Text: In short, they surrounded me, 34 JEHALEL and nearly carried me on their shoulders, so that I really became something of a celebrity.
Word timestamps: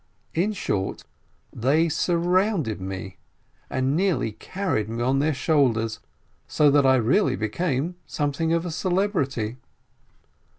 In 0.33 0.51
short, 0.53 1.03
they 1.53 1.87
surrounded 1.87 2.81
me, 2.81 3.17
34 3.69 3.69
JEHALEL 3.69 3.77
and 3.77 3.95
nearly 3.95 4.31
carried 4.31 4.89
me 4.89 5.03
on 5.03 5.19
their 5.19 5.31
shoulders, 5.35 5.99
so 6.47 6.71
that 6.71 6.87
I 6.87 6.95
really 6.95 7.35
became 7.35 7.97
something 8.07 8.51
of 8.51 8.65
a 8.65 8.71
celebrity. 8.71 9.57